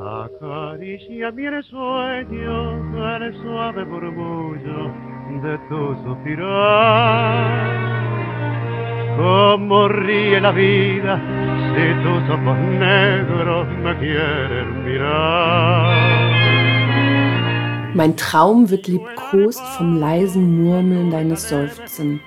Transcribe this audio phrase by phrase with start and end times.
[0.00, 4.92] Acaricia mi sueño el suave murmullo
[5.42, 7.48] de tu suspirar.
[9.16, 11.20] Como ríe la vida
[11.74, 15.96] si tus ojos negros me quieren mirar.
[17.92, 22.20] Mein Traum wird liebkost vom leisen Murmeln deines Seufzens.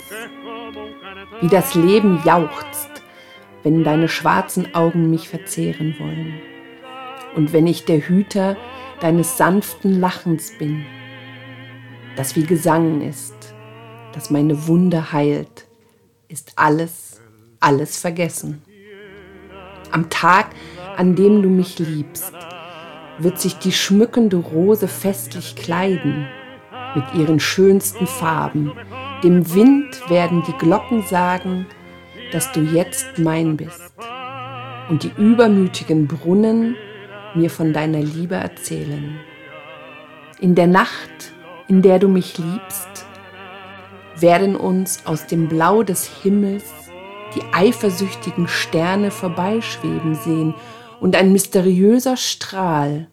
[1.39, 3.01] Wie das Leben jauchzt,
[3.63, 6.50] wenn deine schwarzen Augen mich verzehren wollen.
[7.35, 8.57] Und wenn ich der Hüter
[8.99, 10.85] deines sanften Lachens bin,
[12.15, 13.53] das wie Gesang ist,
[14.13, 15.67] das meine Wunde heilt,
[16.27, 17.21] ist alles,
[17.59, 18.61] alles vergessen.
[19.91, 20.47] Am Tag,
[20.97, 22.33] an dem du mich liebst,
[23.17, 26.27] wird sich die schmückende Rose festlich kleiden
[26.95, 28.71] mit ihren schönsten Farben.
[29.23, 31.65] Dem Wind werden die Glocken sagen,
[32.31, 33.93] dass du jetzt mein bist.
[34.89, 36.75] Und die übermütigen Brunnen
[37.35, 39.19] mir von deiner Liebe erzählen.
[40.39, 41.33] In der Nacht,
[41.67, 43.05] in der du mich liebst,
[44.19, 46.65] werden uns aus dem Blau des Himmels
[47.35, 50.53] die eifersüchtigen Sterne vorbeischweben sehen
[50.99, 53.07] und ein mysteriöser Strahl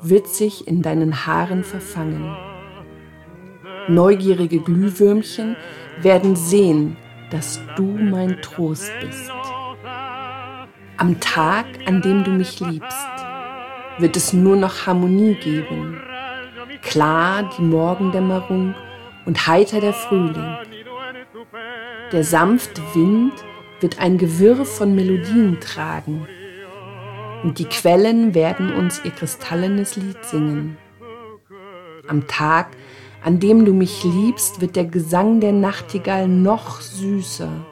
[0.00, 2.36] wird sich in deinen Haaren verfangen.
[3.88, 5.56] Neugierige Glühwürmchen
[6.00, 6.96] werden sehen,
[7.30, 9.30] dass du mein Trost bist.
[10.96, 13.06] Am Tag, an dem du mich liebst,
[14.02, 15.98] wird es nur noch Harmonie geben.
[16.82, 18.74] Klar die Morgendämmerung
[19.24, 20.56] und heiter der Frühling.
[22.10, 23.32] Der sanfte Wind
[23.80, 26.26] wird ein Gewirr von Melodien tragen
[27.44, 30.76] und die Quellen werden uns ihr kristallenes Lied singen.
[32.08, 32.76] Am Tag,
[33.24, 37.64] an dem du mich liebst, wird der Gesang der Nachtigall noch süßer.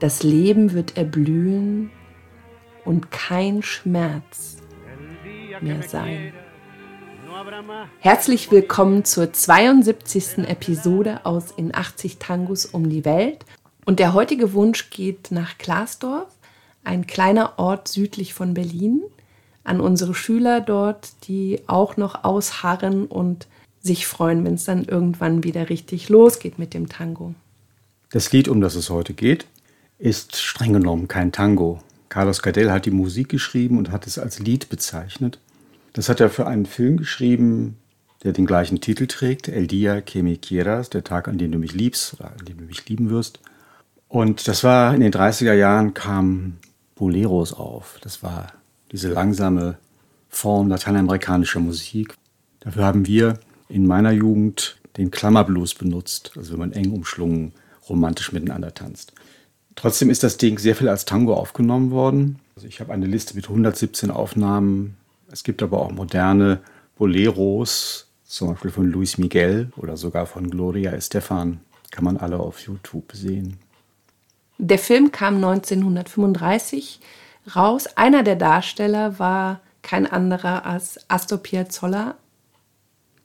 [0.00, 1.90] Das Leben wird erblühen
[2.84, 4.58] und kein Schmerz
[5.62, 6.32] mehr sein.
[8.00, 10.38] Herzlich willkommen zur 72.
[10.48, 13.44] Episode aus In 80 Tangos um die Welt.
[13.84, 16.28] Und der heutige Wunsch geht nach Klaasdorf
[16.84, 19.02] ein kleiner Ort südlich von Berlin,
[19.64, 23.46] an unsere Schüler dort, die auch noch ausharren und
[23.80, 27.34] sich freuen, wenn es dann irgendwann wieder richtig losgeht mit dem Tango.
[28.10, 29.46] Das Lied, um das es heute geht,
[29.98, 31.80] ist streng genommen kein Tango.
[32.08, 35.38] Carlos Gardel hat die Musik geschrieben und hat es als Lied bezeichnet.
[35.92, 37.76] Das hat er für einen Film geschrieben,
[38.22, 41.58] der den gleichen Titel trägt, El Dia que me quieras, der Tag, an dem du
[41.58, 43.40] mich liebst oder an dem du mich lieben wirst.
[44.08, 46.56] Und das war in den 30er Jahren kam
[46.94, 47.98] Boleros auf.
[48.02, 48.52] Das war
[48.90, 49.76] diese langsame
[50.28, 52.14] Form lateinamerikanischer Musik.
[52.60, 53.38] Dafür haben wir
[53.68, 57.52] in meiner Jugend den Klammerblues benutzt, also wenn man eng umschlungen
[57.88, 59.12] romantisch miteinander tanzt.
[59.76, 62.40] Trotzdem ist das Ding sehr viel als Tango aufgenommen worden.
[62.56, 64.96] Also ich habe eine Liste mit 117 Aufnahmen.
[65.30, 66.60] Es gibt aber auch moderne
[66.96, 71.60] Boleros, zum Beispiel von Luis Miguel oder sogar von Gloria Estefan.
[71.90, 73.58] Kann man alle auf YouTube sehen.
[74.58, 77.00] Der Film kam 1935
[77.54, 77.86] raus.
[77.96, 82.16] Einer der Darsteller war kein anderer als Astor Piazzolla.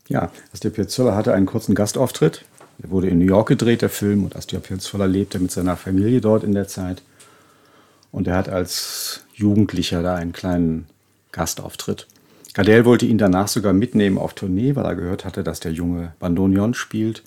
[0.08, 2.46] Ja, Astor Piazzolla hatte einen kurzen Gastauftritt.
[2.82, 6.22] Er wurde in New York gedreht, der Film, und Astor Piazzolla lebte mit seiner Familie
[6.22, 7.02] dort in der Zeit.
[8.12, 10.88] Und er hat als Jugendlicher da einen kleinen
[11.34, 12.08] Gastauftritt.
[12.54, 16.14] Gardel wollte ihn danach sogar mitnehmen auf Tournee, weil er gehört hatte, dass der Junge
[16.20, 17.24] Bandoneon spielt.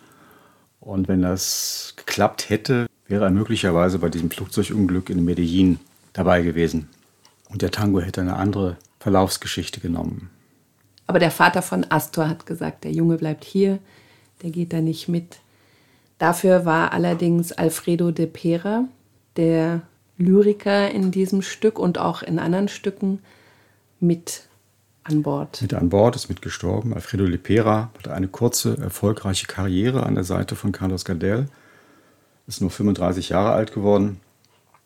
[0.80, 5.80] Und wenn das geklappt hätte, wäre er möglicherweise bei diesem Flugzeugunglück in Medellin
[6.12, 6.88] dabei gewesen.
[7.50, 10.30] Und der Tango hätte eine andere Verlaufsgeschichte genommen.
[11.06, 13.78] Aber der Vater von Astor hat gesagt, der Junge bleibt hier,
[14.42, 15.38] der geht da nicht mit.
[16.18, 18.84] Dafür war allerdings Alfredo de Pera,
[19.36, 19.82] der
[20.18, 23.20] Lyriker in diesem Stück und auch in anderen Stücken,
[24.00, 24.42] mit
[25.04, 25.62] an Bord.
[25.62, 26.92] Mit an Bord, ist mitgestorben.
[26.92, 31.46] Alfredo de Pera hatte eine kurze, erfolgreiche Karriere an der Seite von Carlos Gardel
[32.46, 34.20] ist nur 35 Jahre alt geworden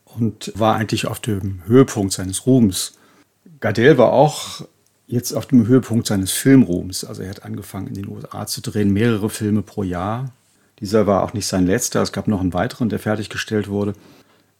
[0.05, 2.95] und war eigentlich auf dem Höhepunkt seines Ruhms.
[3.61, 4.63] Gardel war auch
[5.07, 7.05] jetzt auf dem Höhepunkt seines Filmruhms.
[7.05, 10.33] Also er hat angefangen in den USA zu drehen, mehrere Filme pro Jahr.
[10.79, 13.93] Dieser war auch nicht sein letzter, es gab noch einen weiteren, der fertiggestellt wurde.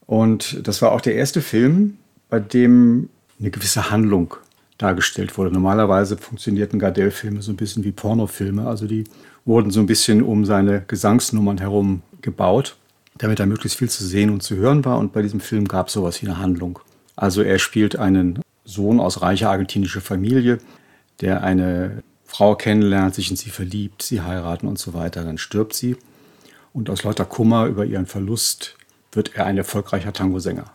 [0.05, 1.97] Und das war auch der erste Film,
[2.29, 3.09] bei dem
[3.39, 4.35] eine gewisse Handlung
[4.81, 5.51] dargestellt wurde.
[5.51, 9.03] Normalerweise funktionierten Gardel-Filme so ein bisschen wie Pornofilme, also die
[9.45, 12.77] wurden so ein bisschen um seine Gesangsnummern herum gebaut
[13.21, 14.97] damit da möglichst viel zu sehen und zu hören war.
[14.97, 16.79] Und bei diesem Film gab es sowas wie eine Handlung.
[17.15, 20.59] Also er spielt einen Sohn aus reicher argentinischer Familie,
[21.19, 25.23] der eine Frau kennenlernt, sich in sie verliebt, sie heiraten und so weiter.
[25.23, 25.97] Dann stirbt sie.
[26.73, 28.77] Und aus lauter Kummer über ihren Verlust
[29.11, 30.71] wird er ein erfolgreicher Tango-Sänger.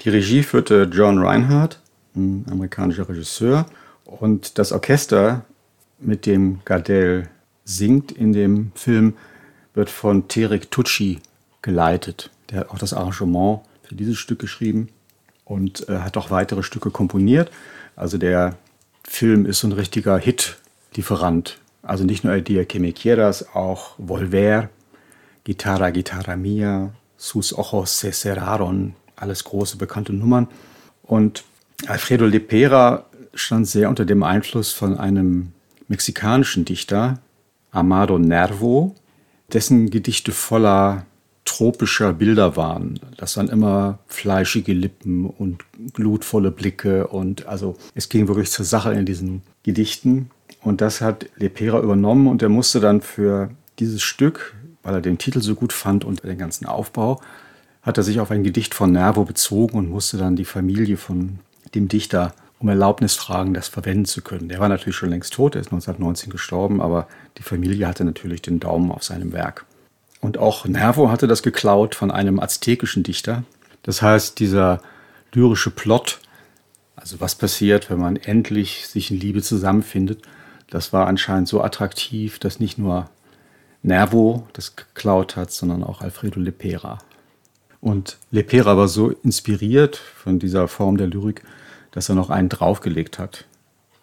[0.00, 1.80] Die Regie führte John Reinhardt
[2.14, 3.66] ein amerikanischer Regisseur.
[4.04, 5.44] Und das Orchester,
[5.98, 7.28] mit dem Gardel
[7.64, 9.14] singt in dem Film,
[9.74, 11.20] wird von Terek Tucci
[11.62, 12.30] geleitet.
[12.50, 14.88] Der hat auch das Arrangement für dieses Stück geschrieben
[15.44, 17.50] und äh, hat auch weitere Stücke komponiert.
[17.96, 18.56] Also der
[19.04, 21.58] Film ist so ein richtiger Hit-Lieferant.
[21.82, 24.68] Also nicht nur El Dia que me quieras, auch Volver,
[25.44, 30.48] Guitarra, Guitarra Mia, Sus Ojos se cerraron, alles große bekannte Nummern.
[31.02, 31.44] Und
[31.86, 35.52] Alfredo Lepera stand sehr unter dem Einfluss von einem
[35.88, 37.18] mexikanischen Dichter,
[37.70, 38.94] Amado Nervo,
[39.52, 41.06] dessen Gedichte voller
[41.44, 43.00] tropischer Bilder waren.
[43.16, 48.92] Das waren immer fleischige Lippen und glutvolle Blicke und also es ging wirklich zur Sache
[48.92, 50.30] in diesen Gedichten.
[50.62, 53.50] Und das hat Lepera übernommen und er musste dann für
[53.80, 57.20] dieses Stück, weil er den Titel so gut fand und den ganzen Aufbau,
[57.82, 61.40] hat er sich auf ein Gedicht von Nervo bezogen und musste dann die Familie von
[61.74, 64.48] dem Dichter um Erlaubnis fragen, das verwenden zu können.
[64.48, 67.08] Der war natürlich schon längst tot, er ist 1919 gestorben, aber
[67.38, 69.66] die Familie hatte natürlich den Daumen auf seinem Werk.
[70.20, 73.42] Und auch Nervo hatte das geklaut von einem aztekischen Dichter.
[73.82, 74.80] Das heißt, dieser
[75.32, 76.20] lyrische Plot,
[76.94, 80.22] also was passiert, wenn man endlich sich in Liebe zusammenfindet,
[80.70, 83.10] das war anscheinend so attraktiv, dass nicht nur
[83.82, 86.98] Nervo das geklaut hat, sondern auch Alfredo Lepera.
[87.82, 91.42] Und Lepera war so inspiriert von dieser Form der Lyrik,
[91.90, 93.44] dass er noch einen draufgelegt hat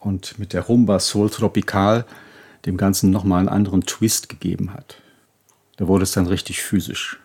[0.02, 2.06] und mit der Rumba Soul Tropical
[2.66, 4.98] dem Ganzen nochmal einen anderen Twist gegeben hat.
[5.78, 7.20] Da wurde es dann richtig physisch.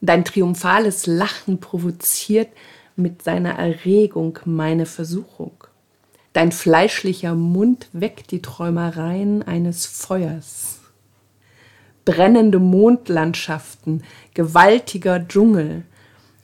[0.00, 2.48] Dein triumphales Lachen provoziert
[2.96, 5.52] mit seiner Erregung meine Versuchung.
[6.32, 10.77] Dein fleischlicher Mund weckt die Träumereien eines Feuers.
[12.08, 14.02] Brennende Mondlandschaften,
[14.32, 15.82] gewaltiger Dschungel,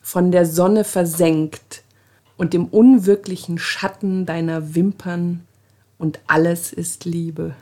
[0.03, 1.85] von der Sonne versenkt
[2.37, 5.47] und dem unwirklichen Schatten deiner Wimpern
[5.97, 7.55] und alles ist Liebe.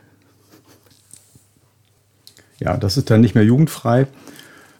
[2.59, 4.07] Ja, das ist dann nicht mehr jugendfrei,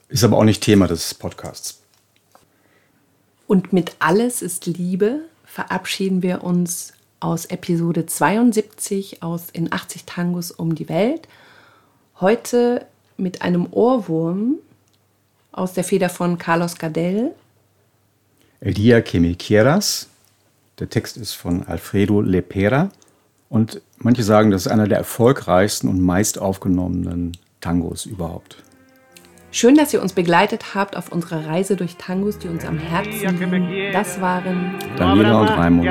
[0.09, 1.81] ist aber auch nicht Thema des Podcasts.
[3.47, 6.91] Und mit Alles ist Liebe verabschieden wir uns
[7.21, 11.29] aus Episode 72 aus In 80 Tangos um die Welt.
[12.19, 12.85] Heute
[13.17, 14.55] mit einem Ohrwurm
[15.51, 17.31] aus der Feder von Carlos Gardel.
[18.59, 20.09] El Dia que me quieras.
[20.79, 22.89] Der Text ist von Alfredo Lepera.
[23.49, 28.63] Und manche sagen, das ist einer der erfolgreichsten und meist aufgenommenen Tangos überhaupt.
[29.51, 33.37] Schön, dass ihr uns begleitet habt auf unserer Reise durch Tangos, die uns am Herzen
[33.37, 33.93] liegen.
[33.93, 35.87] Das waren Daniela und Raimund,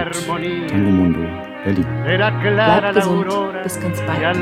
[0.68, 1.20] Tango Mundo,
[1.62, 1.86] Berlin.
[2.02, 3.28] Bleibt gesund,
[3.62, 4.36] bis ganz bald.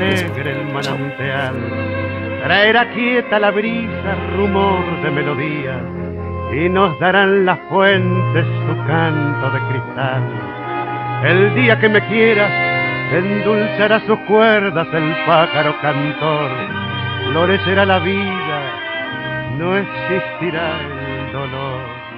[2.43, 5.81] Traerá quieta la brisa, rumor de melodías,
[6.53, 10.23] y nos darán las fuentes su canto de cristal.
[11.23, 12.51] El día que me quieras,
[13.13, 16.49] endulzará sus cuerdas el pájaro cantor
[17.31, 22.10] florecerá la vida, no existirá el dolor.